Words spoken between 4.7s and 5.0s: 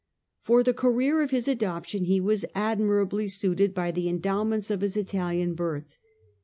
of his